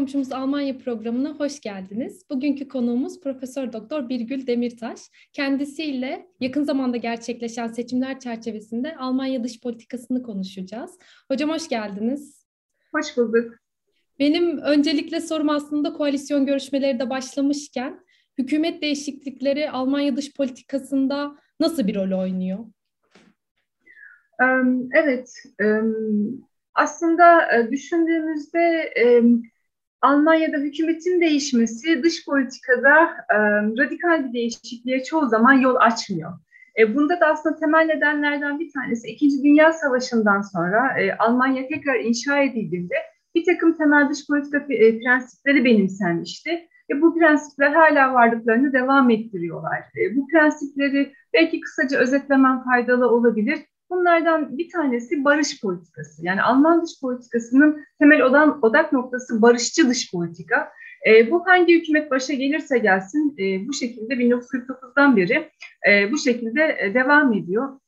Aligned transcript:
Komşumuz 0.00 0.32
Almanya 0.32 0.78
programına 0.78 1.30
hoş 1.30 1.60
geldiniz. 1.60 2.30
Bugünkü 2.30 2.68
konuğumuz 2.68 3.20
Profesör 3.20 3.72
Doktor 3.72 4.08
Birgül 4.08 4.46
Demirtaş. 4.46 5.00
Kendisiyle 5.32 6.26
yakın 6.40 6.62
zamanda 6.62 6.96
gerçekleşen 6.96 7.68
seçimler 7.68 8.20
çerçevesinde 8.20 8.96
Almanya 8.96 9.44
dış 9.44 9.60
politikasını 9.60 10.22
konuşacağız. 10.22 10.98
Hocam 11.28 11.50
hoş 11.50 11.68
geldiniz. 11.68 12.46
Hoş 12.94 13.16
bulduk. 13.16 13.54
Benim 14.18 14.58
öncelikle 14.58 15.20
sorum 15.20 15.48
aslında 15.48 15.92
koalisyon 15.92 16.46
görüşmeleri 16.46 16.98
de 16.98 17.10
başlamışken 17.10 18.04
hükümet 18.38 18.82
değişiklikleri 18.82 19.70
Almanya 19.70 20.16
dış 20.16 20.34
politikasında 20.34 21.36
nasıl 21.60 21.86
bir 21.86 21.94
rol 21.94 22.20
oynuyor? 22.20 22.58
Evet, 24.94 25.32
aslında 26.74 27.56
e, 27.56 27.70
düşündüğümüzde 27.70 28.92
Almanya'da 30.02 30.56
hükümetin 30.56 31.20
değişmesi 31.20 32.02
dış 32.02 32.24
politikada 32.26 33.16
radikal 33.78 34.24
bir 34.24 34.32
değişikliğe 34.32 35.04
çoğu 35.04 35.28
zaman 35.28 35.52
yol 35.52 35.76
açmıyor. 35.76 36.32
E, 36.78 36.94
bunda 36.94 37.20
da 37.20 37.26
aslında 37.26 37.56
temel 37.56 37.86
nedenlerden 37.86 38.58
bir 38.58 38.72
tanesi 38.72 39.08
İkinci 39.08 39.42
Dünya 39.42 39.72
Savaşı'ndan 39.72 40.40
sonra 40.40 41.00
e, 41.00 41.16
Almanya 41.16 41.68
tekrar 41.68 42.00
inşa 42.00 42.38
edildiğinde 42.38 42.94
bir 43.34 43.44
takım 43.44 43.76
temel 43.76 44.08
dış 44.10 44.26
politika 44.26 44.66
prensipleri 44.66 45.64
benimsenmişti. 45.64 46.68
Ve 46.90 47.02
bu 47.02 47.18
prensipler 47.18 47.72
hala 47.72 48.14
varlıklarını 48.14 48.72
devam 48.72 49.10
ettiriyorlar. 49.10 49.80
bu 50.16 50.26
prensipleri 50.26 51.12
belki 51.34 51.60
kısaca 51.60 51.98
özetlemem 51.98 52.64
faydalı 52.64 53.10
olabilir. 53.10 53.58
Bunlardan 53.90 54.58
bir 54.58 54.70
tanesi 54.70 55.24
barış 55.24 55.60
politikası. 55.60 56.26
Yani 56.26 56.42
Alman 56.42 56.82
dış 56.82 57.00
politikasının 57.00 57.84
temel 57.98 58.22
odan, 58.22 58.58
odak 58.62 58.92
noktası 58.92 59.42
barışçı 59.42 59.88
dış 59.88 60.12
politika. 60.12 60.68
E, 61.06 61.30
bu 61.30 61.46
hangi 61.46 61.80
hükümet 61.80 62.10
başa 62.10 62.32
gelirse 62.32 62.78
gelsin 62.78 63.34
e, 63.38 63.68
bu 63.68 63.72
şekilde 63.72 64.14
1949'dan 64.14 65.16
beri 65.16 65.50
e, 65.88 66.12
bu 66.12 66.18
şekilde 66.18 66.76
e, 66.80 66.94
devam 66.94 67.32
ediyor. 67.32 67.80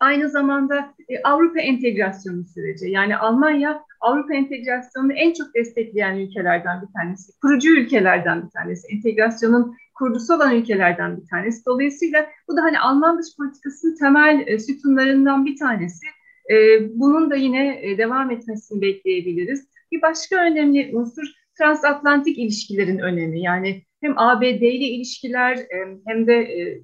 Aynı 0.00 0.30
zamanda 0.30 0.94
e, 1.08 1.22
Avrupa 1.22 1.60
entegrasyonu 1.60 2.44
süreci. 2.44 2.90
Yani 2.90 3.16
Almanya 3.16 3.84
Avrupa 4.00 4.34
entegrasyonunu 4.34 5.12
en 5.12 5.32
çok 5.32 5.54
destekleyen 5.54 6.16
ülkelerden 6.16 6.82
bir 6.82 6.92
tanesi, 6.92 7.40
kurucu 7.40 7.68
ülkelerden 7.68 8.42
bir 8.44 8.50
tanesi, 8.50 8.88
entegrasyonun 8.94 9.76
kurucusu 9.98 10.34
olan 10.34 10.54
ülkelerden 10.54 11.16
bir 11.16 11.26
tanesi. 11.26 11.66
Dolayısıyla 11.66 12.26
bu 12.48 12.56
da 12.56 12.62
hani 12.62 12.80
Alman 12.80 13.18
dış 13.18 13.36
politikasının 13.36 13.96
temel 13.96 14.44
e, 14.46 14.58
sütunlarından 14.58 15.46
bir 15.46 15.56
tanesi. 15.56 16.06
E, 16.50 16.54
bunun 17.00 17.30
da 17.30 17.36
yine 17.36 17.80
e, 17.82 17.98
devam 17.98 18.30
etmesini 18.30 18.82
bekleyebiliriz. 18.82 19.68
Bir 19.92 20.02
başka 20.02 20.36
önemli 20.36 20.90
unsur 20.92 21.26
transatlantik 21.58 22.38
ilişkilerin 22.38 22.98
önemi. 22.98 23.42
Yani 23.42 23.82
hem 24.00 24.18
ABD 24.18 24.42
ile 24.42 24.86
ilişkiler 24.86 25.56
e, 25.56 25.98
hem 26.06 26.26
de 26.26 26.34
e, 26.34 26.82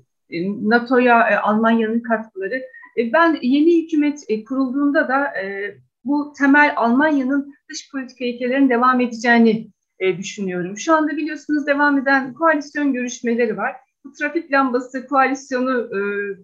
NATO'ya 0.68 1.28
e, 1.30 1.36
Almanya'nın 1.36 2.00
katkıları. 2.00 2.62
E, 2.98 3.12
ben 3.12 3.38
yeni 3.42 3.82
hükümet 3.82 4.24
e, 4.28 4.44
kurulduğunda 4.44 5.08
da 5.08 5.40
e, 5.42 5.74
bu 6.04 6.32
temel 6.38 6.72
Almanya'nın 6.76 7.54
dış 7.70 7.90
politika 7.92 8.24
ilkelerinin 8.24 8.70
devam 8.70 9.00
edeceğini 9.00 9.68
e, 10.00 10.18
düşünüyorum. 10.18 10.78
Şu 10.78 10.94
anda 10.94 11.16
biliyorsunuz 11.16 11.66
devam 11.66 11.98
eden 11.98 12.34
koalisyon 12.34 12.92
görüşmeleri 12.92 13.56
var. 13.56 13.76
Bu 14.04 14.12
trafik 14.12 14.52
lambası 14.52 15.06
koalisyonu 15.06 15.90
e, 15.96 16.00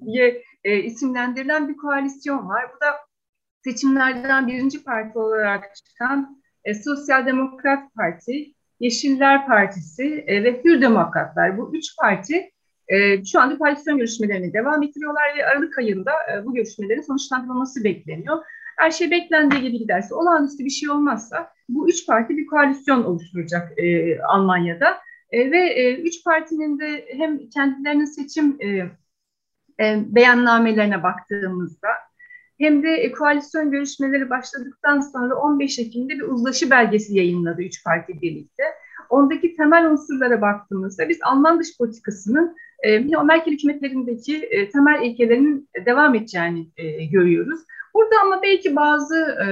diye 0.06 0.42
e, 0.64 0.78
isimlendirilen 0.78 1.68
bir 1.68 1.76
koalisyon 1.76 2.48
var. 2.48 2.64
Bu 2.76 2.80
da 2.80 2.96
seçimlerden 3.64 4.48
birinci 4.48 4.84
parti 4.84 5.18
olarak 5.18 5.76
çıkan 5.76 6.42
e, 6.64 6.74
Sosyal 6.74 7.26
Demokrat 7.26 7.94
Parti, 7.94 8.54
Yeşiller 8.80 9.46
Partisi 9.46 10.24
e, 10.26 10.44
ve 10.44 10.62
Hür 10.64 10.80
Demokratlar. 10.80 11.58
Bu 11.58 11.76
üç 11.76 11.96
parti 11.96 12.50
e, 12.88 13.24
şu 13.24 13.40
anda 13.40 13.58
koalisyon 13.58 13.98
görüşmelerini 13.98 14.52
devam 14.52 14.82
ettiriyorlar 14.82 15.36
ve 15.36 15.46
Aralık 15.46 15.78
ayında 15.78 16.12
e, 16.32 16.46
bu 16.46 16.54
görüşmelerin 16.54 17.00
sonuçlandırılması 17.00 17.84
bekleniyor. 17.84 18.44
Her 18.80 18.90
şey 18.90 19.10
beklendiği 19.10 19.62
gibi 19.62 19.78
giderse, 19.78 20.14
olağanüstü 20.14 20.64
bir 20.64 20.70
şey 20.70 20.90
olmazsa 20.90 21.52
bu 21.68 21.88
üç 21.88 22.06
parti 22.06 22.36
bir 22.36 22.46
koalisyon 22.46 23.04
oluşturacak 23.04 23.78
e, 23.78 24.18
Almanya'da. 24.22 24.98
E, 25.30 25.50
ve 25.50 25.58
e, 25.58 25.94
üç 25.94 26.24
partinin 26.24 26.78
de 26.78 27.04
hem 27.16 27.48
kendilerinin 27.48 28.04
seçim 28.04 28.56
e, 28.60 28.66
e, 29.84 30.04
beyannamelerine 30.06 31.02
baktığımızda 31.02 31.88
hem 32.58 32.82
de 32.82 32.88
e, 32.88 33.12
koalisyon 33.12 33.70
görüşmeleri 33.70 34.30
başladıktan 34.30 35.00
sonra 35.00 35.34
15 35.34 35.78
Ekim'de 35.78 36.14
bir 36.14 36.22
uzlaşı 36.22 36.70
belgesi 36.70 37.16
yayınladı 37.16 37.62
üç 37.62 37.84
parti 37.84 38.22
birlikte. 38.22 38.62
Ondaki 39.10 39.56
temel 39.56 39.90
unsurlara 39.90 40.40
baktığımızda 40.40 41.08
biz 41.08 41.18
Alman 41.22 41.60
dış 41.60 41.78
politikasının 41.78 42.56
e, 42.82 42.98
Merkel 42.98 43.52
hükümetlerindeki 43.52 44.36
e, 44.36 44.70
temel 44.70 45.02
ilkelerinin 45.02 45.68
devam 45.86 46.14
edeceğini 46.14 46.68
e, 46.76 47.04
görüyoruz. 47.04 47.60
Burada 47.94 48.14
ama 48.22 48.42
belki 48.42 48.76
bazı 48.76 49.16
e, 49.16 49.46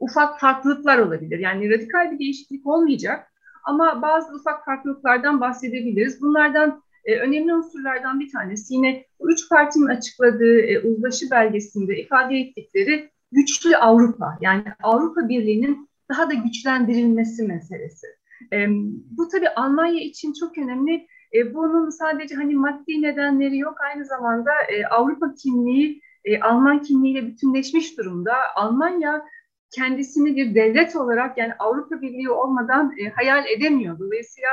ufak 0.00 0.40
farklılıklar 0.40 0.98
olabilir. 0.98 1.38
Yani 1.38 1.70
radikal 1.70 2.12
bir 2.12 2.18
değişiklik 2.18 2.66
olmayacak 2.66 3.32
ama 3.64 4.02
bazı 4.02 4.34
ufak 4.34 4.64
farklılıklardan 4.64 5.40
bahsedebiliriz. 5.40 6.22
Bunlardan 6.22 6.82
e, 7.04 7.16
önemli 7.16 7.54
unsurlardan 7.54 8.20
bir 8.20 8.32
tanesi 8.32 8.74
yine 8.74 9.04
üç 9.20 9.48
partinin 9.48 9.86
açıkladığı 9.86 10.60
e, 10.60 10.80
uzlaşı 10.80 11.30
belgesinde 11.30 11.98
ifade 12.00 12.38
ettikleri 12.38 13.10
güçlü 13.32 13.76
Avrupa 13.76 14.38
yani 14.40 14.64
Avrupa 14.82 15.28
Birliği'nin 15.28 15.88
daha 16.08 16.30
da 16.30 16.34
güçlendirilmesi 16.34 17.42
meselesi. 17.42 18.06
E, 18.52 18.66
bu 19.10 19.28
tabii 19.28 19.48
Almanya 19.48 20.00
için 20.00 20.32
çok 20.32 20.58
önemli. 20.58 21.06
E, 21.34 21.54
bunun 21.54 21.90
sadece 21.90 22.34
hani 22.34 22.54
maddi 22.54 23.02
nedenleri 23.02 23.58
yok 23.58 23.74
aynı 23.80 24.04
zamanda 24.04 24.50
e, 24.68 24.86
Avrupa 24.86 25.34
kimliği 25.34 26.02
e, 26.24 26.40
Alman 26.40 26.82
kimliğiyle 26.82 27.26
bütünleşmiş 27.26 27.98
durumda. 27.98 28.34
Almanya 28.56 29.24
kendisini 29.70 30.36
bir 30.36 30.54
devlet 30.54 30.96
olarak 30.96 31.38
yani 31.38 31.52
Avrupa 31.58 32.02
Birliği 32.02 32.30
olmadan 32.30 32.94
e, 32.98 33.10
hayal 33.10 33.46
edemiyor. 33.46 33.98
Dolayısıyla 33.98 34.50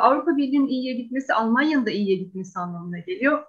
Avrupa 0.00 0.36
Birliği'nin 0.36 0.66
iyiye 0.66 0.94
gitmesi 0.94 1.34
Almanya'nın 1.34 1.86
da 1.86 1.90
iyiye 1.90 2.16
gitmesi 2.16 2.58
anlamına 2.58 2.98
geliyor. 2.98 3.44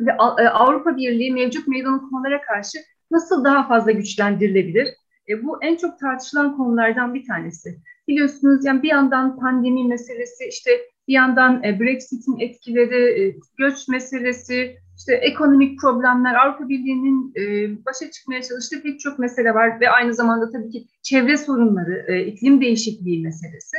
Ve 0.00 0.10
e, 0.10 0.48
Avrupa 0.48 0.96
Birliği 0.96 1.32
mevcut 1.32 1.68
meydan 1.68 1.94
okumalara 1.94 2.40
karşı 2.40 2.78
nasıl 3.10 3.44
daha 3.44 3.68
fazla 3.68 3.92
güçlendirilebilir? 3.92 4.88
E, 5.28 5.44
bu 5.44 5.62
en 5.62 5.76
çok 5.76 5.98
tartışılan 5.98 6.56
konulardan 6.56 7.14
bir 7.14 7.26
tanesi. 7.26 7.78
Biliyorsunuz 8.08 8.64
yani 8.64 8.82
bir 8.82 8.88
yandan 8.88 9.38
pandemi 9.38 9.84
meselesi, 9.84 10.44
işte 10.44 10.70
bir 11.08 11.12
yandan 11.12 11.64
e, 11.64 11.80
Brexit'in 11.80 12.38
etkileri, 12.38 13.22
e, 13.22 13.36
göç 13.58 13.88
meselesi, 13.88 14.76
işte 14.96 15.14
ekonomik 15.14 15.80
problemler, 15.80 16.34
Avrupa 16.34 16.68
Birliği'nin 16.68 17.32
e, 17.36 17.76
başa 17.84 18.10
çıkmaya 18.10 18.42
çalıştığı 18.42 18.82
pek 18.82 19.00
çok 19.00 19.18
mesele 19.18 19.54
var 19.54 19.80
ve 19.80 19.90
aynı 19.90 20.14
zamanda 20.14 20.50
tabii 20.50 20.70
ki 20.70 20.86
çevre 21.02 21.36
sorunları, 21.36 22.20
iklim 22.20 22.60
değişikliği 22.60 23.22
meselesi 23.22 23.76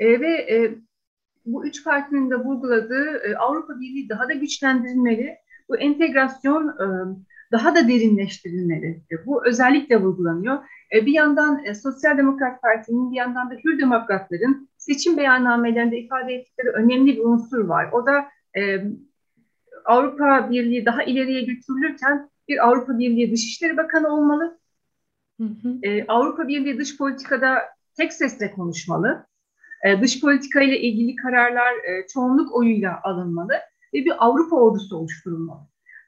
ve 0.00 0.74
bu 1.46 1.66
üç 1.66 1.84
partinin 1.84 2.30
de 2.30 2.36
vurguladığı 2.36 3.20
Avrupa 3.38 3.80
Birliği 3.80 4.08
daha 4.08 4.28
da 4.28 4.32
güçlendirilmeli, 4.32 5.34
bu 5.68 5.76
entegrasyon 5.76 6.76
daha 7.52 7.74
da 7.74 7.88
derinleştirilmeli. 7.88 9.02
Bu 9.26 9.46
özellikle 9.46 10.00
vurgulanıyor. 10.00 10.58
Bir 10.92 11.12
yandan 11.12 11.72
Sosyal 11.72 12.18
Demokrat 12.18 12.62
Parti'nin, 12.62 13.10
bir 13.10 13.16
yandan 13.16 13.50
da 13.50 13.54
Hür 13.64 13.78
Demokratların 13.78 14.68
seçim 14.84 15.16
beyannamelerinde 15.16 15.98
ifade 15.98 16.34
ettikleri 16.34 16.68
önemli 16.68 17.16
bir 17.16 17.24
unsur 17.24 17.64
var. 17.64 17.88
O 17.92 18.06
da 18.06 18.28
e, 18.58 18.84
Avrupa 19.84 20.50
Birliği 20.50 20.86
daha 20.86 21.02
ileriye 21.02 21.42
götürülürken 21.42 22.30
bir 22.48 22.68
Avrupa 22.68 22.98
Birliği 22.98 23.32
Dışişleri 23.32 23.76
Bakanı 23.76 24.08
olmalı. 24.08 24.58
Hı 25.40 25.44
hı. 25.44 25.78
Ee, 25.82 26.04
Avrupa 26.06 26.48
Birliği 26.48 26.78
dış 26.78 26.98
politikada 26.98 27.62
tek 27.96 28.12
sesle 28.12 28.52
konuşmalı. 28.52 29.26
Ee, 29.84 30.00
dış 30.02 30.20
politika 30.20 30.62
ile 30.62 30.80
ilgili 30.80 31.16
kararlar 31.16 31.72
e, 31.74 32.06
çoğunluk 32.06 32.54
oyuyla 32.54 33.00
alınmalı 33.02 33.52
ve 33.94 34.04
bir 34.04 34.26
Avrupa 34.26 34.56
ordusu 34.56 34.96
oluşturulmalı. 34.96 35.60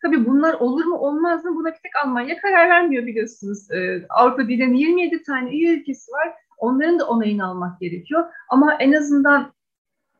Tabii 0.02 0.26
bunlar 0.26 0.54
olur 0.54 0.84
mu 0.84 0.96
olmaz 0.96 1.44
mı 1.44 1.56
buna 1.56 1.68
bir 1.68 1.78
tek 1.82 1.96
Almanya 2.04 2.40
karar 2.40 2.68
vermiyor 2.68 3.06
biliyorsunuz. 3.06 3.70
Ee, 3.70 4.06
Avrupa 4.08 4.48
Birliği'nin 4.48 4.76
27 4.76 5.22
tane 5.22 5.50
üye 5.50 5.74
ülkesi 5.74 6.12
var. 6.12 6.34
Onların 6.56 6.98
da 6.98 7.06
onayını 7.06 7.46
almak 7.46 7.80
gerekiyor. 7.80 8.24
Ama 8.48 8.74
en 8.74 8.92
azından 8.92 9.52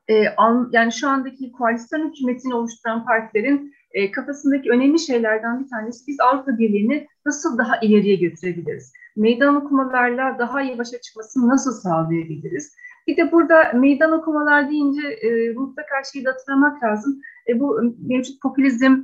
e, 0.09 0.29
an, 0.29 0.71
yani 0.73 0.93
şu 0.93 1.09
andaki 1.09 1.53
koalisyon 1.53 2.09
hükümetini 2.09 2.55
oluşturan 2.55 3.05
partilerin 3.05 3.75
e, 3.91 4.11
kafasındaki 4.11 4.71
önemli 4.71 4.99
şeylerden 4.99 5.65
bir 5.65 5.69
tanesi 5.69 6.07
biz 6.07 6.21
Avrupa 6.21 6.59
Birliği'ni 6.59 7.07
nasıl 7.27 7.59
daha 7.59 7.77
ileriye 7.77 8.17
götürebiliriz? 8.17 8.93
Meydan 9.17 9.57
okumalarla 9.57 10.39
daha 10.39 10.63
iyi 10.63 10.79
başa 10.79 11.01
çıkmasını 11.01 11.49
nasıl 11.49 11.73
sağlayabiliriz? 11.73 12.77
Bir 13.07 13.17
de 13.17 13.33
burada 13.33 13.73
meydan 13.75 14.13
okumalar 14.13 14.71
deyince 14.71 15.09
e, 15.09 15.53
mutlaka 15.53 15.95
şeyi 16.13 16.25
de 16.25 16.31
hatırlamak 16.31 16.83
lazım. 16.83 17.21
E, 17.49 17.61
bu 17.61 17.95
mevcut 18.09 18.43
popülizm 18.43 18.97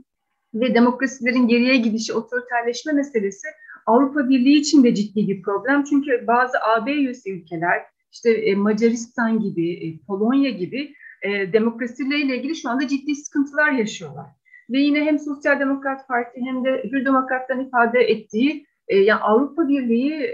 ve 0.55 0.75
demokrasilerin 0.75 1.49
geriye 1.49 1.77
gidişi, 1.77 2.13
otoriterleşme 2.13 2.93
meselesi 2.93 3.49
Avrupa 3.87 4.29
Birliği 4.29 4.59
için 4.59 4.85
de 4.85 4.95
ciddi 4.95 5.29
bir 5.29 5.43
problem. 5.43 5.85
Çünkü 5.85 6.25
bazı 6.27 6.59
AB 6.61 6.93
üyesi 6.93 7.33
ülkeler, 7.33 7.83
işte 8.13 8.31
e, 8.31 8.55
Macaristan 8.55 9.41
gibi, 9.41 9.73
e, 9.73 9.99
Polonya 10.07 10.51
gibi 10.51 10.95
e, 11.23 11.53
demokrasileriyle 11.53 12.37
ilgili 12.37 12.57
şu 12.57 12.71
anda 12.71 12.89
ciddi 12.89 13.17
sıkıntılar 13.17 13.73
yaşıyorlar. 13.73 14.27
Ve 14.71 14.79
yine 14.79 15.05
hem 15.05 15.19
Sosyal 15.19 15.61
Demokrat 15.61 16.09
Parti 16.09 16.41
hem 16.41 16.65
de 16.65 16.91
Hür 16.93 17.05
Demokratların 17.05 17.67
ifade 17.67 18.01
ettiği 18.01 18.67
yani 18.91 19.21
Avrupa 19.21 19.69
Birliği 19.69 20.31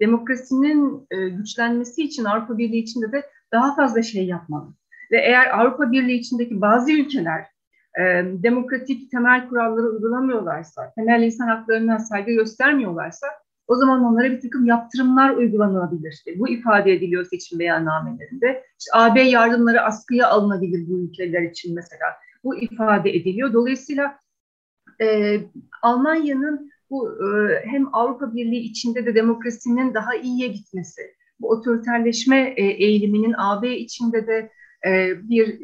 demokrasinin 0.00 1.06
güçlenmesi 1.10 2.02
için 2.02 2.24
Avrupa 2.24 2.58
Birliği 2.58 2.82
içinde 2.82 3.12
de 3.12 3.22
daha 3.52 3.74
fazla 3.74 4.02
şey 4.02 4.26
yapmalı. 4.26 4.74
Ve 5.12 5.20
eğer 5.20 5.58
Avrupa 5.58 5.92
Birliği 5.92 6.18
içindeki 6.18 6.60
bazı 6.60 6.92
ülkeler 6.92 7.46
demokratik 8.42 9.10
temel 9.10 9.48
kuralları 9.48 9.86
uygulamıyorlarsa, 9.86 10.92
temel 10.96 11.22
insan 11.22 11.48
haklarına 11.48 11.98
saygı 11.98 12.32
göstermiyorlarsa 12.32 13.26
o 13.66 13.76
zaman 13.76 14.04
onlara 14.04 14.30
bir 14.30 14.40
takım 14.40 14.66
yaptırımlar 14.66 15.30
uygulanabilir. 15.30 16.22
E, 16.26 16.38
bu 16.38 16.48
ifade 16.48 16.92
ediliyor 16.92 17.24
seçim 17.24 17.58
beyannamelerinde. 17.58 18.64
İşte 18.80 18.90
AB 18.94 19.20
yardımları 19.20 19.82
askıya 19.82 20.28
alınabilir 20.28 20.88
bu 20.88 21.00
ülkeler 21.00 21.42
için 21.42 21.74
mesela. 21.74 22.06
Bu 22.44 22.56
ifade 22.56 23.10
ediliyor. 23.10 23.52
Dolayısıyla 23.52 24.18
e, 25.00 25.40
Almanya'nın 25.82 26.70
bu 26.90 27.10
e, 27.10 27.60
hem 27.66 27.94
Avrupa 27.94 28.34
Birliği 28.34 28.60
içinde 28.60 29.06
de 29.06 29.14
demokrasinin 29.14 29.94
daha 29.94 30.14
iyiye 30.14 30.48
gitmesi, 30.48 31.02
bu 31.40 31.50
otoriterleşme 31.50 32.54
e, 32.56 32.62
eğiliminin 32.62 33.34
AB 33.38 33.76
içinde 33.76 34.26
de 34.26 34.50
e, 34.86 35.12
bir 35.28 35.60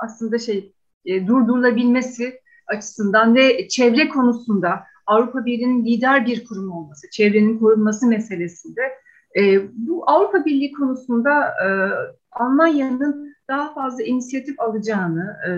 aslında 0.00 0.38
şey 0.38 0.73
e, 1.04 1.26
durdurulabilmesi 1.26 2.40
açısından 2.66 3.34
ve 3.34 3.68
çevre 3.68 4.08
konusunda 4.08 4.84
Avrupa 5.06 5.44
Birliği'nin 5.44 5.84
lider 5.84 6.26
bir 6.26 6.44
kurum 6.44 6.72
olması, 6.72 7.10
çevrenin 7.10 7.58
korunması 7.58 8.06
meselesinde 8.06 8.80
e, 9.38 9.60
bu 9.72 10.10
Avrupa 10.10 10.44
Birliği 10.44 10.72
konusunda 10.72 11.48
e, 11.48 11.66
Almanya'nın 12.32 13.34
daha 13.48 13.74
fazla 13.74 14.02
inisiyatif 14.02 14.60
alacağını 14.60 15.36
e, 15.48 15.50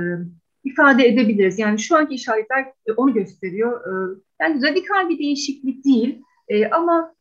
ifade 0.69 1.07
edebiliriz. 1.07 1.59
Yani 1.59 1.79
şu 1.79 1.97
anki 1.97 2.15
işaretler 2.15 2.65
e, 2.87 2.93
onu 2.93 3.15
gösteriyor. 3.15 3.81
E, 3.81 4.21
yani 4.41 4.63
radikal 4.71 5.09
bir 5.09 5.19
değişiklik 5.19 5.85
değil 5.85 6.23
e, 6.49 6.71
ama 6.71 7.15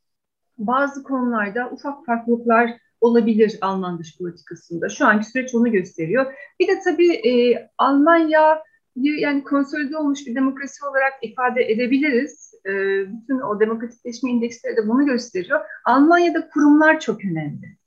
bazı 0.58 1.04
konularda 1.04 1.70
ufak 1.72 2.06
farklılıklar 2.06 2.72
olabilir 3.06 3.58
Alman 3.62 4.00
dış 4.00 4.18
politikasında. 4.18 4.90
Şu 4.90 5.06
anki 5.06 5.26
süreç 5.26 5.56
onu 5.56 5.72
gösteriyor. 5.72 6.34
Bir 6.60 6.68
de 6.68 6.72
tabii 6.84 7.12
e, 7.14 7.32
Almanya 7.78 8.64
yani 8.96 9.44
konsolide 9.44 9.98
olmuş 9.98 10.28
bir 10.28 10.36
demokrasi 10.36 10.86
olarak 10.86 11.14
ifade 11.22 11.72
edebiliriz. 11.72 12.54
E, 12.66 12.72
bütün 13.08 13.40
o 13.40 13.60
demokratikleşme 13.60 14.32
indeksleri 14.32 14.78
de 14.78 14.88
bunu 14.88 15.06
gösteriyor. 15.06 15.60
Almanya'da 15.86 16.50
kurumlar 16.50 17.00
çok 17.00 17.26
önemli. 17.26 17.78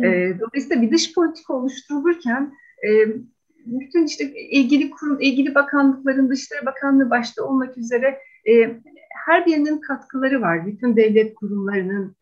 E, 0.00 0.38
dolayısıyla 0.40 0.82
bir 0.82 0.90
dış 0.90 1.14
politika 1.14 1.54
oluşturulurken 1.54 2.52
e, 2.86 2.88
bütün 3.66 4.06
işte 4.06 4.24
ilgili 4.34 4.90
kurum, 4.90 5.20
ilgili 5.20 5.54
bakanlıkların, 5.54 6.30
Dışişleri 6.30 6.66
Bakanlığı 6.66 7.10
başta 7.10 7.44
olmak 7.44 7.78
üzere 7.78 8.18
e, 8.48 8.80
her 9.26 9.46
birinin 9.46 9.78
katkıları 9.78 10.40
var. 10.40 10.66
Bütün 10.66 10.96
devlet 10.96 11.34
kurumlarının, 11.34 12.16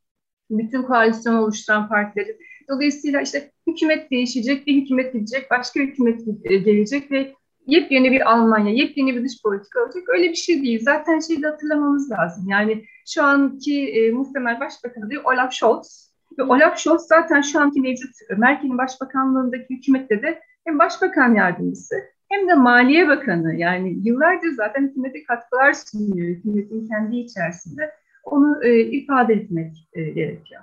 bütün 0.58 0.82
koalisyon 0.82 1.34
oluşturan 1.34 1.88
partilerin. 1.88 2.36
Dolayısıyla 2.68 3.20
işte 3.20 3.50
hükümet 3.66 4.10
değişecek, 4.10 4.66
bir 4.66 4.82
hükümet 4.82 5.12
gidecek, 5.12 5.50
başka 5.50 5.80
hükümet 5.80 6.20
e, 6.44 6.56
gelecek 6.56 7.10
ve 7.10 7.34
yepyeni 7.66 8.12
bir 8.12 8.32
Almanya, 8.32 8.74
yepyeni 8.74 9.16
bir 9.16 9.24
dış 9.24 9.42
politika 9.42 9.84
olacak. 9.84 10.02
Öyle 10.08 10.30
bir 10.30 10.34
şey 10.34 10.62
değil. 10.62 10.80
Zaten 10.82 11.20
şeyi 11.20 11.42
de 11.42 11.46
hatırlamamız 11.46 12.10
lazım. 12.10 12.48
Yani 12.48 12.84
şu 13.06 13.22
anki 13.22 13.88
e, 13.88 14.10
muhtemel 14.10 14.60
başbakan 14.60 15.02
adayı 15.02 15.20
Olaf 15.20 15.52
Scholz. 15.52 16.10
Ve 16.38 16.42
Olaf 16.42 16.78
Scholz 16.78 17.02
zaten 17.02 17.40
şu 17.40 17.60
anki 17.60 17.80
mevcut 17.80 18.10
Merkel'in 18.36 18.78
başbakanlığındaki 18.78 19.66
hükümette 19.70 20.22
de 20.22 20.40
hem 20.64 20.78
başbakan 20.78 21.34
yardımcısı 21.34 21.94
hem 22.30 22.48
de 22.48 22.54
Maliye 22.54 23.08
Bakanı 23.08 23.54
yani 23.54 23.98
yıllardır 24.02 24.50
zaten 24.56 24.82
hükümete 24.82 25.22
katkılar 25.22 25.72
sunuyor 25.72 26.28
hükümetin 26.28 26.88
kendi 26.88 27.16
içerisinde. 27.16 27.90
Onu 28.24 28.64
e, 28.64 28.80
ifade 28.80 29.34
etmek 29.34 29.88
e, 29.92 30.02
gerekiyor. 30.02 30.62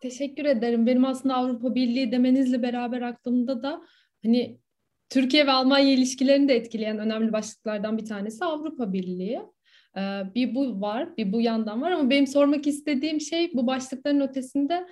Teşekkür 0.00 0.44
ederim. 0.44 0.86
Benim 0.86 1.04
aslında 1.04 1.34
Avrupa 1.34 1.74
Birliği 1.74 2.12
demenizle 2.12 2.62
beraber 2.62 3.02
aklımda 3.02 3.62
da 3.62 3.82
hani 4.22 4.58
Türkiye 5.08 5.46
ve 5.46 5.50
Almanya 5.50 5.94
ilişkilerini 5.94 6.48
de 6.48 6.54
etkileyen 6.54 6.98
önemli 6.98 7.32
başlıklardan 7.32 7.98
bir 7.98 8.04
tanesi 8.04 8.44
Avrupa 8.44 8.92
Birliği. 8.92 9.40
Ee, 9.96 10.22
bir 10.34 10.54
bu 10.54 10.80
var, 10.80 11.16
bir 11.16 11.32
bu 11.32 11.40
yandan 11.40 11.82
var 11.82 11.90
ama 11.90 12.10
benim 12.10 12.26
sormak 12.26 12.66
istediğim 12.66 13.20
şey 13.20 13.50
bu 13.54 13.66
başlıkların 13.66 14.20
ötesinde 14.20 14.86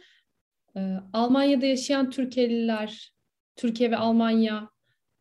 e, 0.77 0.81
Almanya'da 1.13 1.67
yaşayan 1.67 2.11
Türkiye'liler, 2.11 3.13
Türkiye 3.57 3.91
ve 3.91 3.97
Almanya 3.97 4.71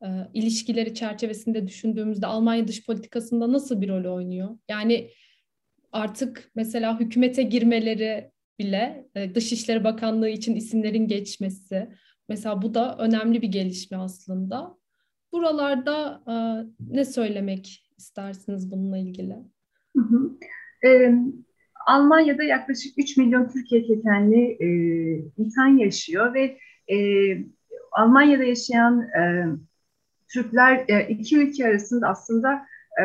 e, 0.04 0.08
ilişkileri 0.34 0.94
çerçevesinde 0.94 1.68
düşündüğümüzde 1.68 2.28
Almanya 2.28 2.68
dış 2.68 2.86
politikasında 2.86 3.54
nasıl 3.54 3.82
bir 3.82 3.90
rol 3.90 4.16
oynuyor? 4.16 4.58
Yani 4.70 5.10
artık 5.98 6.52
mesela 6.56 7.00
hükümete 7.00 7.44
girmeleri 7.44 8.32
bile 8.60 9.08
e, 9.16 9.36
Dışişleri 9.36 9.84
Bakanlığı 9.84 10.30
için 10.30 10.56
isimlerin 10.56 11.08
geçmesi 11.08 11.90
mesela 12.30 12.62
bu 12.62 12.74
da 12.74 12.98
önemli 13.00 13.42
bir 13.42 13.48
gelişme 13.48 13.98
aslında. 13.98 14.78
Buralarda 15.32 16.24
e, 16.28 16.34
ne 16.94 17.06
söylemek 17.06 17.92
istersiniz 17.98 18.72
bununla 18.72 18.98
ilgili? 18.98 19.36
Hı 19.98 20.02
hı. 20.02 20.38
E, 20.88 21.12
Almanya'da 21.88 22.44
yaklaşık 22.44 22.94
3 22.98 23.18
milyon 23.18 23.48
Türkiye 23.48 23.88
kökenli 23.88 24.58
e, 24.60 24.68
insan 25.38 25.68
yaşıyor 25.68 26.34
ve 26.34 26.58
e, 26.94 26.98
Almanya'da 27.92 28.44
yaşayan 28.44 29.02
e, 29.02 29.46
Türkler 30.34 30.86
e, 30.88 31.08
iki 31.10 31.38
ülke 31.38 31.68
arasında 31.68 32.08
aslında 32.08 32.66
e, 33.02 33.04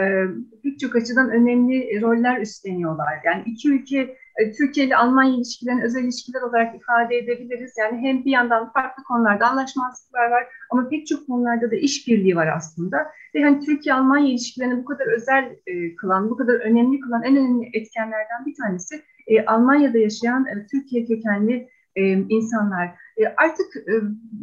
birçok 0.65 0.97
açıdan 0.97 1.31
önemli 1.31 2.00
roller 2.03 2.41
üstleniyorlar. 2.41 3.21
Yani 3.25 3.43
iki 3.47 3.71
ülke 3.71 4.17
e, 4.37 4.53
Türkiye 4.53 4.87
ile 4.87 4.97
Almanya 4.97 5.34
ilişkilerini 5.34 5.84
özel 5.84 6.05
ilişkiler 6.05 6.43
olarak 6.43 6.77
ifade 6.77 7.17
edebiliriz. 7.17 7.75
Yani 7.79 7.99
hem 7.99 8.25
bir 8.25 8.31
yandan 8.31 8.72
farklı 8.72 9.03
konularda 9.05 9.46
anlaşmazlıklar 9.46 10.31
var 10.31 10.46
ama 10.70 10.89
pek 10.89 11.06
çok 11.06 11.27
konularda 11.27 11.70
da 11.70 11.77
işbirliği 11.77 12.37
var 12.37 12.46
aslında. 12.56 12.96
Ve 13.34 13.43
hani 13.43 13.61
Türkiye-Almanya 13.61 14.29
ilişkilerini 14.29 14.79
bu 14.79 14.84
kadar 14.84 15.06
özel 15.06 15.56
e, 15.67 15.96
kılan, 15.96 16.31
bu 16.31 16.37
kadar 16.37 16.55
önemli 16.55 17.01
kılan 17.01 17.22
en 17.22 17.37
önemli 17.37 17.70
etkenlerden 17.72 18.46
bir 18.46 18.55
tanesi 18.55 19.03
e, 19.27 19.44
Almanya'da 19.44 19.99
yaşayan 19.99 20.46
e, 20.46 20.67
Türkiye 20.67 21.06
kökenli 21.06 21.69
e, 21.96 22.03
insanlar. 22.13 22.87
E, 23.17 23.27
artık 23.27 23.77
e, 23.77 23.93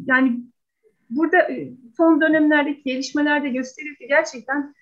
yani 0.05 0.39
burada 1.09 1.51
e, 1.51 1.69
son 1.97 2.21
dönemlerdeki 2.21 2.83
gelişmeler 2.83 3.43
de 3.43 3.49
gösteriyor 3.49 3.95
ki 3.95 4.07
gerçekten 4.07 4.73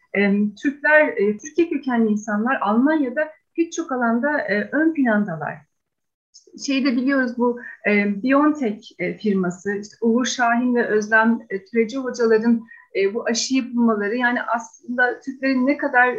Türkler, 0.61 1.15
Türkiye 1.15 1.69
kökenli 1.69 2.11
insanlar 2.11 2.57
Almanya'da 2.61 3.29
birçok 3.57 3.91
alanda 3.91 4.39
e, 4.41 4.69
ön 4.71 4.93
plandalar. 4.93 5.55
Şeyde 6.65 6.95
biliyoruz 6.95 7.31
bu 7.37 7.59
Biontech 8.23 8.91
firması, 9.21 9.71
işte 9.71 9.95
Uğur 10.01 10.25
Şahin 10.25 10.75
ve 10.75 10.87
Özlem 10.87 11.39
Türeci 11.71 11.97
hocaların 11.97 12.67
bu 13.13 13.25
aşıyı 13.25 13.75
bulmaları 13.75 14.15
yani 14.15 14.43
aslında 14.43 15.19
Türklerin 15.19 15.67
ne 15.67 15.77
kadar 15.77 16.15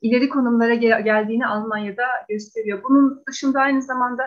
ileri 0.00 0.28
konumlara 0.28 0.74
gel- 0.74 1.04
geldiğini 1.04 1.46
Almanya'da 1.46 2.04
gösteriyor. 2.28 2.82
Bunun 2.88 3.22
dışında 3.28 3.60
aynı 3.60 3.82
zamanda 3.82 4.26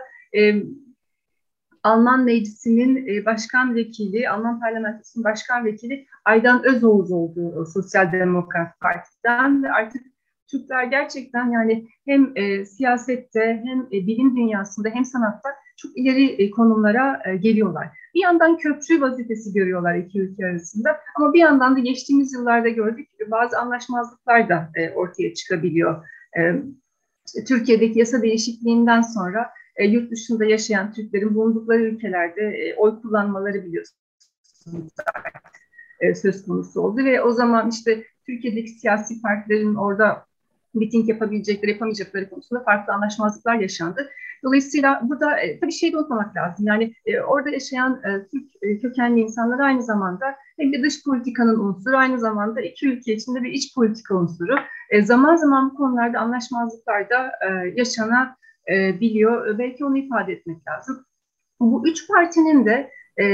Alman 1.83 2.24
Meclisi'nin 2.24 3.07
e, 3.07 3.25
başkan 3.25 3.75
vekili, 3.75 4.29
Alman 4.29 4.59
Parlamentosu'nun 4.59 5.24
başkan 5.24 5.65
vekili 5.65 6.05
Aydan 6.25 6.65
Özoğuz 6.65 7.12
oldu 7.12 7.65
Sosyal 7.74 8.12
Demokrat 8.12 8.79
Parti'den 8.79 9.63
ve 9.63 9.71
artık 9.71 10.01
Türkler 10.51 10.83
gerçekten 10.83 11.51
yani 11.51 11.88
hem 12.05 12.31
e, 12.36 12.65
siyasette 12.65 13.62
hem 13.65 13.79
e, 13.79 14.07
bilim 14.07 14.36
dünyasında 14.36 14.89
hem 14.89 15.05
sanatta 15.05 15.50
çok 15.77 15.98
ileri 15.98 16.25
e, 16.25 16.51
konumlara 16.51 17.21
e, 17.25 17.36
geliyorlar. 17.36 17.88
Bir 18.15 18.21
yandan 18.21 18.57
köprü 18.57 19.01
vazifesi 19.01 19.53
görüyorlar 19.53 19.95
iki 19.95 20.21
ülke 20.21 20.45
arasında 20.45 21.00
ama 21.17 21.33
bir 21.33 21.39
yandan 21.39 21.75
da 21.75 21.79
geçtiğimiz 21.79 22.33
yıllarda 22.33 22.69
gördük 22.69 23.07
bazı 23.31 23.59
anlaşmazlıklar 23.59 24.50
da 24.50 24.69
e, 24.75 24.89
ortaya 24.89 25.33
çıkabiliyor. 25.33 26.05
E, 26.38 26.63
Türkiye'deki 27.48 28.00
yasa 28.00 28.21
değişikliğinden 28.21 29.01
sonra 29.01 29.50
e, 29.79 29.86
yurt 29.86 30.12
dışında 30.12 30.45
yaşayan 30.45 30.93
Türklerin 30.93 31.36
bulundukları 31.36 31.83
ülkelerde 31.83 32.41
e, 32.41 32.75
oy 32.75 33.01
kullanmaları 33.01 33.65
biliyorsunuz 33.65 34.00
e, 36.00 36.15
söz 36.15 36.45
konusu 36.45 36.81
oldu 36.81 37.05
ve 37.05 37.21
o 37.21 37.31
zaman 37.31 37.69
işte 37.69 38.03
Türkiye'deki 38.25 38.69
siyasi 38.69 39.21
partilerin 39.21 39.75
orada 39.75 40.25
miting 40.74 41.09
yapabilecekleri, 41.09 41.71
yapamayacakları 41.71 42.29
konusunda 42.29 42.63
farklı 42.63 42.93
anlaşmazlıklar 42.93 43.55
yaşandı. 43.55 44.09
Dolayısıyla 44.43 45.01
burada 45.03 45.39
e, 45.39 45.59
tabii 45.59 45.71
şey 45.71 45.93
de 45.93 45.98
unutmamak 45.98 46.36
lazım. 46.36 46.67
Yani 46.67 46.93
e, 47.05 47.21
orada 47.21 47.50
yaşayan 47.50 48.01
e, 48.03 48.27
Türk 48.31 48.45
e, 48.62 48.79
kökenli 48.79 49.19
insanlar 49.19 49.59
aynı 49.59 49.83
zamanda 49.83 50.36
hem 50.59 50.74
de 50.74 50.83
dış 50.83 51.03
politikanın 51.03 51.59
unsuru, 51.59 51.98
aynı 51.98 52.19
zamanda 52.19 52.62
iki 52.62 52.88
ülke 52.88 53.13
içinde 53.13 53.43
bir 53.43 53.51
iç 53.51 53.75
politika 53.75 54.15
unsuru. 54.15 54.55
E, 54.89 55.01
zaman 55.01 55.36
zaman 55.36 55.71
bu 55.71 55.75
konularda 55.75 56.19
anlaşmazlıklar 56.19 57.09
da 57.09 57.31
e, 58.68 59.00
yaşanabiliyor. 59.20 59.58
Belki 59.58 59.86
onu 59.86 59.98
ifade 59.98 60.34
etmek 60.34 60.68
lazım. 60.68 61.06
Bu 61.60 61.88
üç 61.88 62.08
partinin 62.08 62.66
de 62.66 62.92
e, 63.22 63.25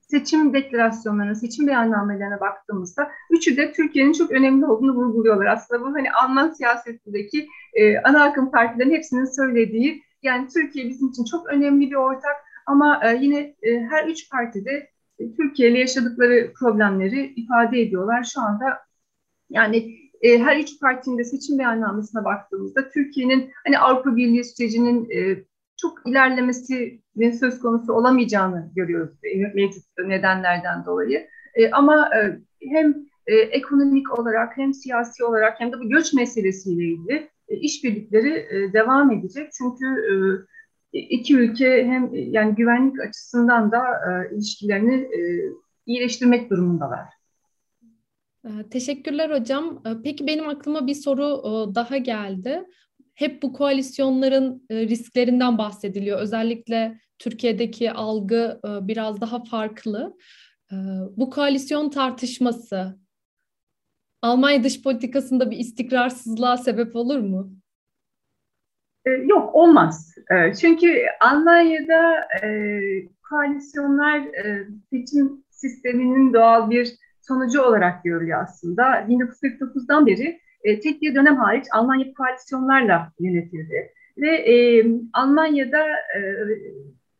seçim 0.00 0.54
deklarasyonlarına, 0.54 1.34
seçim 1.34 1.66
beyannamelerine 1.66 2.40
baktığımızda 2.40 3.10
üçü 3.30 3.56
de 3.56 3.72
Türkiye'nin 3.72 4.12
çok 4.12 4.30
önemli 4.30 4.66
olduğunu 4.66 4.94
vurguluyorlar. 4.94 5.46
Aslında 5.46 5.80
bu 5.80 5.94
hani 5.94 6.12
Alman 6.12 6.50
siyasetindeki 6.50 7.48
e, 7.74 7.98
ana 7.98 8.24
akım 8.24 8.50
partilerin 8.50 8.90
hepsinin 8.90 9.36
söylediği 9.36 10.02
yani 10.22 10.48
Türkiye 10.48 10.88
bizim 10.88 11.08
için 11.08 11.24
çok 11.24 11.46
önemli 11.46 11.90
bir 11.90 11.96
ortak 11.96 12.36
ama 12.66 13.00
e, 13.04 13.16
yine 13.16 13.38
e, 13.62 13.80
her 13.90 14.06
üç 14.06 14.30
partide 14.30 14.90
e, 15.18 15.34
Türkiye 15.36 15.78
yaşadıkları 15.78 16.52
problemleri 16.52 17.34
ifade 17.36 17.80
ediyorlar. 17.80 18.24
Şu 18.34 18.40
anda 18.40 18.78
yani 19.50 20.09
e, 20.20 20.38
her 20.38 20.56
üç 20.56 20.80
partinin 20.80 21.18
de 21.18 21.24
seçim 21.24 21.58
beyannamesine 21.58 22.24
baktığımızda 22.24 22.88
Türkiye'nin 22.88 23.50
hani 23.66 23.78
Avrupa 23.78 24.16
Birliği 24.16 24.44
sürecinin 24.44 25.10
e, 25.10 25.44
çok 25.76 25.98
ilerlemesinin 26.06 27.30
söz 27.40 27.60
konusu 27.60 27.92
olamayacağını 27.92 28.70
görüyoruz 28.76 29.10
mevcut 29.54 29.84
nedenlerden 29.98 30.84
dolayı. 30.84 31.26
E, 31.54 31.70
ama 31.70 32.10
e, 32.16 32.40
hem 32.70 32.94
e, 33.26 33.34
ekonomik 33.34 34.18
olarak 34.18 34.56
hem 34.56 34.74
siyasi 34.74 35.24
olarak 35.24 35.60
hem 35.60 35.72
de 35.72 35.78
bu 35.78 35.88
göç 35.88 36.12
meselesiyle 36.12 36.84
ilgili 36.84 37.30
e, 37.48 37.56
işbirlikleri 37.56 38.46
e, 38.50 38.72
devam 38.72 39.10
edecek. 39.10 39.50
Çünkü 39.58 39.86
e, 40.92 40.98
iki 40.98 41.36
ülke 41.36 41.84
hem 41.84 42.10
yani 42.14 42.54
güvenlik 42.54 43.00
açısından 43.00 43.72
da 43.72 43.78
e, 43.78 44.34
ilişkilerini 44.34 44.94
e, 44.94 45.20
iyileştirmek 45.86 46.50
durumundalar. 46.50 47.19
E, 48.44 48.68
teşekkürler 48.70 49.40
hocam. 49.40 49.82
E, 49.86 49.90
peki 50.04 50.26
benim 50.26 50.48
aklıma 50.48 50.86
bir 50.86 50.94
soru 50.94 51.24
e, 51.24 51.74
daha 51.74 51.96
geldi 51.96 52.64
hep 53.20 53.42
bu 53.42 53.52
koalisyonların 53.52 54.66
e, 54.70 54.76
risklerinden 54.76 55.58
bahsediliyor. 55.58 56.20
Özellikle 56.20 56.98
Türkiye'deki 57.18 57.92
algı 57.92 58.60
e, 58.64 58.88
biraz 58.88 59.20
daha 59.20 59.44
farklı. 59.44 60.16
E, 60.72 60.76
bu 61.16 61.30
koalisyon 61.30 61.90
tartışması 61.90 63.00
Almanya 64.22 64.64
dış 64.64 64.82
politikasında 64.82 65.50
bir 65.50 65.56
istikrarsızlığa 65.56 66.56
sebep 66.56 66.96
olur 66.96 67.18
mu? 67.18 67.52
Yok 69.26 69.54
olmaz. 69.54 70.14
Çünkü 70.60 70.96
Almanya'da 71.20 72.28
koalisyonlar 73.30 74.22
seçim 74.90 75.44
sisteminin 75.50 76.34
doğal 76.34 76.70
bir 76.70 76.96
sonucu 77.30 77.62
olarak 77.62 78.04
görülüyor 78.04 78.42
aslında. 78.42 78.82
1949'dan 78.82 80.06
beri 80.06 80.40
e, 80.64 80.80
tek 80.80 81.02
bir 81.02 81.14
dönem 81.14 81.36
hariç 81.36 81.64
Almanya 81.72 82.14
koalisyonlarla 82.14 83.12
yönetildi. 83.20 83.92
Ve 84.18 84.30
e, 84.36 84.86
Almanya'da 85.12 85.88
e, 85.88 86.20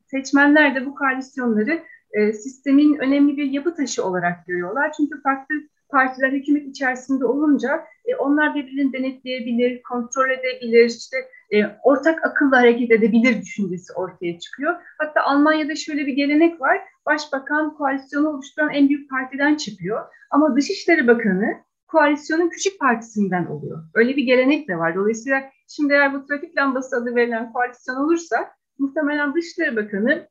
seçmenler 0.06 0.74
de 0.74 0.86
bu 0.86 0.94
koalisyonları 0.94 1.82
e, 2.12 2.32
sistemin 2.32 2.98
önemli 2.98 3.36
bir 3.36 3.50
yapı 3.50 3.74
taşı 3.74 4.04
olarak 4.04 4.46
görüyorlar. 4.46 4.92
Çünkü 4.96 5.22
farklı 5.22 5.54
partiler 5.90 6.32
hükümet 6.32 6.66
içerisinde 6.66 7.24
olunca 7.24 7.84
e, 8.04 8.16
onlar 8.16 8.54
birbirini 8.54 8.92
denetleyebilir, 8.92 9.82
kontrol 9.82 10.30
edebilir, 10.30 10.84
işte 10.84 11.16
e, 11.50 11.66
ortak 11.82 12.26
akılla 12.26 12.56
hareket 12.56 12.90
edebilir 12.90 13.42
düşüncesi 13.42 13.92
ortaya 13.92 14.38
çıkıyor. 14.38 14.76
Hatta 14.98 15.22
Almanya'da 15.22 15.76
şöyle 15.76 16.06
bir 16.06 16.12
gelenek 16.12 16.60
var. 16.60 16.80
Başbakan 17.06 17.74
koalisyonu 17.74 18.28
oluşturan 18.28 18.70
en 18.70 18.88
büyük 18.88 19.10
partiden 19.10 19.54
çıkıyor. 19.54 20.00
Ama 20.30 20.56
Dışişleri 20.56 21.06
Bakanı 21.06 21.54
koalisyonun 21.88 22.48
küçük 22.48 22.80
partisinden 22.80 23.46
oluyor. 23.46 23.84
Öyle 23.94 24.16
bir 24.16 24.22
gelenek 24.22 24.68
de 24.68 24.78
var. 24.78 24.94
Dolayısıyla 24.94 25.42
şimdi 25.68 25.92
eğer 25.92 26.14
bu 26.14 26.26
trafik 26.26 26.56
lambası 26.56 26.96
adı 26.96 27.14
verilen 27.14 27.52
koalisyon 27.52 27.96
olursa 27.96 28.50
muhtemelen 28.78 29.34
Dışişleri 29.34 29.76
Bakanı 29.76 30.28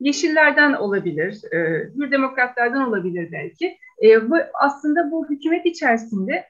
Yeşillerden 0.00 0.72
olabilir, 0.72 1.40
e, 1.52 1.58
Hür 1.96 2.10
Demokratlardan 2.10 2.88
olabilir 2.88 3.28
belki. 3.32 3.78
E, 4.02 4.30
bu 4.30 4.36
aslında 4.54 5.10
bu 5.10 5.28
hükümet 5.30 5.66
içerisinde 5.66 6.44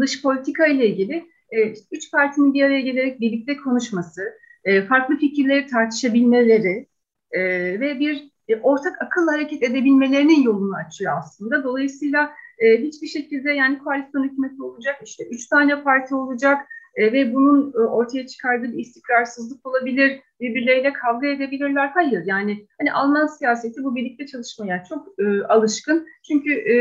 dış 0.00 0.22
politika 0.22 0.66
ile 0.66 0.86
ilgili 0.86 1.24
e, 1.50 1.72
üç 1.92 2.10
partinin 2.12 2.54
bir 2.54 2.62
araya 2.62 2.80
gelerek 2.80 3.20
birlikte 3.20 3.56
konuşması, 3.56 4.22
e, 4.64 4.82
farklı 4.82 5.16
fikirleri 5.16 5.66
tartışabilmeleri 5.66 6.86
e, 7.30 7.40
ve 7.80 7.98
bir 8.00 8.30
e, 8.48 8.56
ortak 8.56 9.02
akıl 9.02 9.28
hareket 9.28 9.62
edebilmelerinin 9.62 10.42
yolunu 10.42 10.76
açıyor 10.76 11.12
aslında. 11.18 11.64
Dolayısıyla 11.64 12.32
e, 12.58 12.82
hiçbir 12.82 13.06
şekilde 13.08 13.52
yani 13.52 13.78
koalisyon 13.78 14.24
hükümeti 14.24 14.62
olacak, 14.62 14.96
işte 15.04 15.24
üç 15.30 15.46
tane 15.46 15.82
parti 15.82 16.14
olacak 16.14 16.66
e, 16.96 17.12
ve 17.12 17.34
bunun 17.34 17.72
e, 17.72 17.78
ortaya 17.78 18.26
çıkardığı 18.26 18.72
bir 18.72 18.78
istikrarsızlık 18.78 19.66
olabilir, 19.66 20.20
birbirleriyle 20.40 20.92
kavga 20.92 21.26
edebilirler. 21.26 21.90
Hayır 21.94 22.22
yani 22.26 22.66
hani 22.80 22.92
Alman 22.92 23.26
siyaseti 23.26 23.84
bu 23.84 23.96
birlikte 23.96 24.26
çalışmaya 24.26 24.84
çok 24.88 25.08
e, 25.18 25.44
alışkın. 25.44 26.06
Çünkü 26.28 26.52
e, 26.52 26.76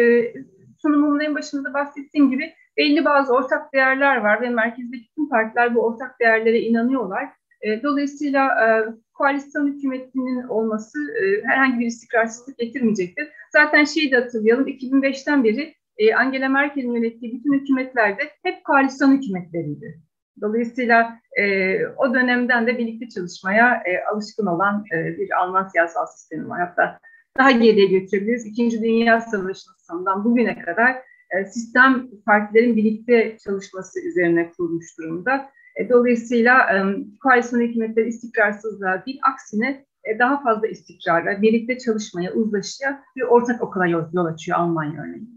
sunumumun 0.81 1.19
en 1.19 1.35
başında 1.35 1.73
bahsettiğim 1.73 2.29
gibi 2.29 2.53
belli 2.77 3.05
bazı 3.05 3.33
ortak 3.33 3.73
değerler 3.73 4.17
var 4.17 4.41
ve 4.41 4.49
merkezdeki 4.49 5.13
tüm 5.15 5.29
partiler 5.29 5.75
bu 5.75 5.81
ortak 5.85 6.19
değerlere 6.19 6.59
inanıyorlar. 6.59 7.29
E, 7.61 7.83
dolayısıyla 7.83 8.47
e, 8.47 8.67
koalisyon 9.13 9.67
hükümetinin 9.67 10.43
olması 10.43 10.99
e, 11.21 11.43
herhangi 11.43 11.79
bir 11.79 11.85
istikrarsızlık 11.85 12.57
getirmeyecektir. 12.57 13.27
Zaten 13.51 13.83
şeyi 13.83 14.11
de 14.11 14.15
hatırlayalım, 14.15 14.67
2005'ten 14.67 15.43
beri 15.43 15.75
e, 15.97 16.15
Angela 16.15 16.49
Merkel'in 16.49 16.93
yönettiği 16.93 17.33
bütün 17.33 17.53
hükümetlerde 17.53 18.21
hep 18.43 18.63
koalisyon 18.63 19.17
hükümetleriydi. 19.17 19.99
Dolayısıyla 20.41 21.19
e, 21.39 21.75
o 21.87 22.13
dönemden 22.13 22.67
de 22.67 22.77
birlikte 22.77 23.09
çalışmaya 23.09 23.83
e, 23.85 24.03
alışkın 24.13 24.45
olan 24.45 24.85
e, 24.95 25.17
bir 25.17 25.39
Alman 25.39 25.67
siyasal 25.67 26.05
sistemi 26.05 26.49
var. 26.49 26.59
Hatta 26.59 26.99
daha 27.37 27.51
geriye 27.51 27.99
götürebiliriz. 27.99 28.45
İkinci 28.45 28.81
Dünya 28.81 29.21
Savaşı'nın 29.21 29.75
sonundan 29.87 30.25
bugüne 30.25 30.61
kadar 30.61 30.95
e, 31.31 31.45
sistem 31.45 32.07
partilerin 32.25 32.75
birlikte 32.75 33.37
çalışması 33.45 34.07
üzerine 34.07 34.51
kurulmuş 34.51 34.97
durumda. 34.99 35.49
E, 35.75 35.89
dolayısıyla 35.89 36.59
e, 36.59 36.77
koalisyon 37.23 37.61
hükümetleri 37.61 38.07
istikrarsızlığa 38.07 39.05
değil, 39.05 39.19
aksine 39.31 39.85
e, 40.03 40.19
daha 40.19 40.43
fazla 40.43 40.67
istikrara, 40.67 41.41
birlikte 41.41 41.77
çalışmaya, 41.77 42.33
uzlaşıya 42.33 43.03
ve 43.17 43.25
ortak 43.25 43.61
okula 43.61 43.87
yol, 43.87 44.03
yol 44.13 44.25
açıyor 44.25 44.57
Almanya 44.57 45.01
örneğinde. 45.01 45.34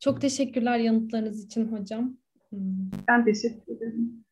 Çok 0.00 0.20
teşekkürler 0.20 0.78
yanıtlarınız 0.78 1.44
için 1.44 1.64
hocam. 1.72 2.16
Hmm. 2.48 2.90
Ben 3.08 3.24
teşekkür 3.24 3.76
ederim. 3.76 4.24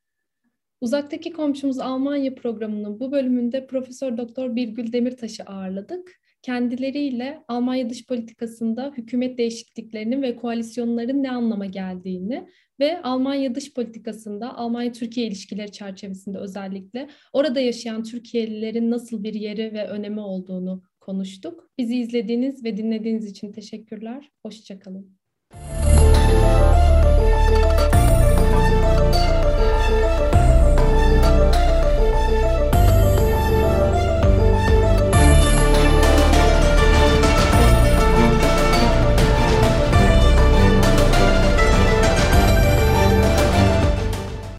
Uzaktaki 0.80 1.32
komşumuz 1.32 1.78
Almanya 1.78 2.34
programının 2.34 3.00
bu 3.00 3.12
bölümünde 3.12 3.66
Profesör 3.66 4.16
Doktor 4.16 4.56
Birgül 4.56 4.92
Demirtaş'ı 4.92 5.42
ağırladık 5.42 6.24
kendileriyle 6.44 7.44
Almanya 7.48 7.90
dış 7.90 8.06
politikasında 8.06 8.92
hükümet 8.96 9.38
değişikliklerinin 9.38 10.22
ve 10.22 10.36
koalisyonların 10.36 11.22
ne 11.22 11.30
anlama 11.30 11.66
geldiğini 11.66 12.48
ve 12.80 13.02
Almanya 13.02 13.54
dış 13.54 13.74
politikasında 13.74 14.56
Almanya-Türkiye 14.56 15.26
ilişkileri 15.26 15.72
çerçevesinde 15.72 16.38
özellikle 16.38 17.08
orada 17.32 17.60
yaşayan 17.60 18.02
Türkiye'lilerin 18.02 18.90
nasıl 18.90 19.22
bir 19.22 19.34
yeri 19.34 19.72
ve 19.72 19.88
önemi 19.88 20.20
olduğunu 20.20 20.82
konuştuk. 21.00 21.70
Bizi 21.78 21.96
izlediğiniz 21.96 22.64
ve 22.64 22.76
dinlediğiniz 22.76 23.30
için 23.30 23.52
teşekkürler. 23.52 24.30
Hoşçakalın. 24.42 25.23